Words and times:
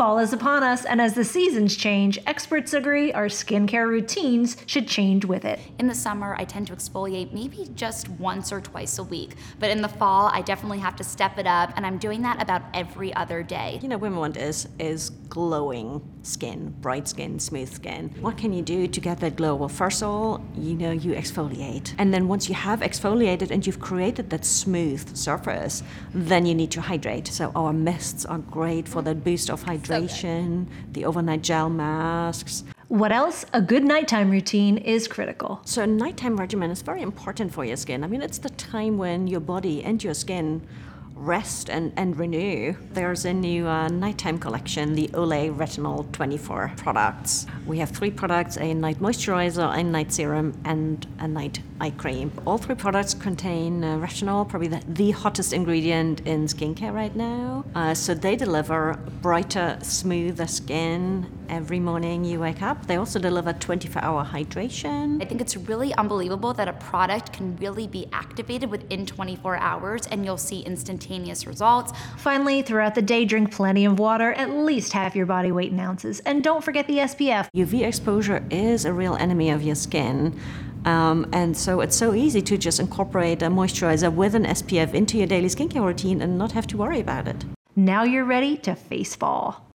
Fall 0.00 0.18
is 0.18 0.32
upon 0.32 0.62
us, 0.62 0.86
and 0.86 0.98
as 0.98 1.12
the 1.12 1.26
seasons 1.26 1.76
change, 1.76 2.18
experts 2.26 2.72
agree 2.72 3.12
our 3.12 3.26
skincare 3.26 3.86
routines 3.86 4.56
should 4.64 4.88
change 4.88 5.26
with 5.26 5.44
it. 5.44 5.60
In 5.78 5.88
the 5.88 5.94
summer, 5.94 6.34
I 6.38 6.44
tend 6.44 6.68
to 6.68 6.72
exfoliate 6.74 7.34
maybe 7.34 7.68
just 7.74 8.08
once 8.08 8.50
or 8.50 8.62
twice 8.62 8.96
a 8.96 9.04
week, 9.04 9.34
but 9.58 9.68
in 9.68 9.82
the 9.82 9.88
fall, 9.88 10.30
I 10.32 10.40
definitely 10.40 10.78
have 10.78 10.96
to 10.96 11.04
step 11.04 11.36
it 11.36 11.46
up, 11.46 11.74
and 11.76 11.84
I'm 11.84 11.98
doing 11.98 12.22
that 12.22 12.40
about 12.40 12.62
every 12.72 13.12
other 13.12 13.42
day. 13.42 13.78
You 13.82 13.88
know, 13.88 13.98
women 13.98 14.18
want 14.18 14.38
is 14.38 14.68
is 14.78 15.10
glowing 15.28 16.02
skin, 16.22 16.74
bright 16.80 17.08
skin, 17.08 17.38
smooth 17.38 17.72
skin. 17.72 18.14
What 18.20 18.36
can 18.36 18.52
you 18.52 18.62
do 18.62 18.86
to 18.86 19.00
get 19.00 19.20
that 19.20 19.36
glow? 19.36 19.54
Well, 19.54 19.68
first 19.68 20.02
of 20.02 20.08
all, 20.08 20.44
you 20.56 20.74
know, 20.74 20.90
you 20.90 21.12
exfoliate. 21.12 21.94
And 21.98 22.12
then 22.12 22.28
once 22.28 22.48
you 22.48 22.54
have 22.54 22.80
exfoliated 22.80 23.50
and 23.50 23.66
you've 23.66 23.80
created 23.80 24.28
that 24.30 24.44
smooth 24.44 25.16
surface, 25.16 25.82
then 26.12 26.46
you 26.46 26.54
need 26.54 26.70
to 26.72 26.80
hydrate. 26.80 27.28
So 27.28 27.52
our 27.54 27.72
mists 27.72 28.24
are 28.26 28.38
great 28.38 28.88
for 28.88 29.02
that 29.02 29.24
boost 29.24 29.50
of 29.50 29.64
hydration, 29.64 29.89
so 29.90 30.66
the 30.92 31.04
overnight 31.04 31.42
gel 31.42 31.68
masks. 31.68 32.64
What 32.88 33.12
else? 33.12 33.44
A 33.52 33.60
good 33.60 33.84
nighttime 33.84 34.30
routine 34.30 34.76
is 34.76 35.06
critical. 35.06 35.60
So, 35.64 35.82
a 35.82 35.86
nighttime 35.86 36.36
regimen 36.36 36.72
is 36.72 36.82
very 36.82 37.02
important 37.02 37.52
for 37.52 37.64
your 37.64 37.76
skin. 37.76 38.02
I 38.02 38.08
mean, 38.08 38.20
it's 38.20 38.38
the 38.38 38.50
time 38.50 38.98
when 38.98 39.28
your 39.28 39.38
body 39.38 39.84
and 39.84 40.02
your 40.02 40.14
skin 40.14 40.66
rest 41.20 41.68
and, 41.68 41.92
and 41.96 42.16
renew. 42.18 42.74
There's 42.92 43.24
a 43.24 43.32
new 43.32 43.68
uh, 43.68 43.88
nighttime 43.88 44.38
collection, 44.38 44.94
the 44.94 45.08
Olay 45.08 45.54
Retinol 45.54 46.10
24 46.12 46.72
products. 46.76 47.46
We 47.66 47.78
have 47.78 47.90
three 47.90 48.10
products 48.10 48.56
a 48.56 48.72
night 48.72 48.98
moisturizer, 48.98 49.78
a 49.78 49.82
night 49.82 50.12
serum, 50.12 50.58
and 50.64 51.06
a 51.18 51.28
night 51.28 51.60
eye 51.80 51.90
cream. 51.90 52.32
All 52.46 52.58
three 52.58 52.74
products 52.74 53.14
contain 53.14 53.84
uh, 53.84 53.98
retinol, 53.98 54.48
probably 54.48 54.68
the, 54.68 54.82
the, 54.88 55.10
hottest 55.10 55.52
ingredient 55.52 56.20
in 56.26 56.46
skincare 56.46 56.92
right 56.94 57.14
now. 57.14 57.64
Uh, 57.74 57.94
so 57.94 58.14
they 58.14 58.36
deliver 58.36 58.98
brighter, 59.20 59.78
smoother 59.82 60.46
skin 60.46 61.26
every 61.50 61.80
morning 61.80 62.24
you 62.24 62.40
wake 62.40 62.62
up. 62.62 62.86
They 62.86 62.96
also 62.96 63.18
deliver 63.18 63.52
24 63.52 64.02
hour 64.02 64.24
hydration. 64.24 65.20
I 65.20 65.26
think 65.26 65.40
it's 65.40 65.56
really 65.56 65.92
unbelievable 65.94 66.54
that 66.54 66.68
a 66.68 66.72
product 66.74 67.32
can 67.32 67.56
really 67.56 67.86
be 67.86 68.06
activated 68.12 68.70
within 68.70 69.04
24 69.04 69.56
hours 69.56 70.06
and 70.06 70.24
you'll 70.24 70.36
see 70.38 70.60
instantaneous 70.60 71.46
results. 71.46 71.92
Finally, 72.16 72.62
throughout 72.62 72.94
the 72.94 73.02
day, 73.02 73.24
drink 73.24 73.50
plenty 73.50 73.84
of 73.84 73.98
water, 73.98 74.32
at 74.32 74.50
least 74.50 74.92
half 74.92 75.14
your 75.14 75.26
body 75.26 75.52
weight 75.52 75.72
in 75.72 75.80
ounces. 75.80 76.20
And 76.20 76.42
don't 76.42 76.64
forget 76.64 76.86
the 76.86 76.98
SPF. 76.98 77.48
UV 77.54 77.86
exposure 77.86 78.46
is 78.50 78.84
a 78.84 78.92
real 78.92 79.16
enemy 79.16 79.50
of 79.50 79.62
your 79.62 79.74
skin. 79.74 80.38
Um, 80.84 81.28
and 81.32 81.56
so 81.56 81.80
it's 81.80 81.96
so 81.96 82.14
easy 82.14 82.40
to 82.42 82.56
just 82.56 82.80
incorporate 82.80 83.42
a 83.42 83.48
moisturizer 83.48 84.12
with 84.12 84.34
an 84.34 84.44
SPF 84.44 84.94
into 84.94 85.18
your 85.18 85.26
daily 85.26 85.48
skincare 85.48 85.84
routine 85.84 86.22
and 86.22 86.38
not 86.38 86.52
have 86.52 86.66
to 86.68 86.76
worry 86.76 87.00
about 87.00 87.28
it. 87.28 87.44
Now 87.76 88.02
you're 88.04 88.24
ready 88.24 88.56
to 88.58 88.74
face 88.74 89.14
fall. 89.14 89.69